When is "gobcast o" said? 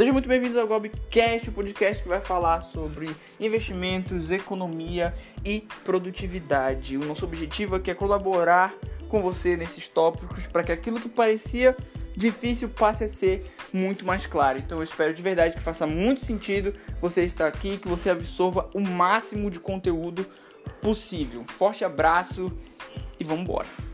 0.66-1.52